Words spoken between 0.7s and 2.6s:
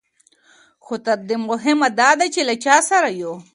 خو تر دې مهمه دا ده چې له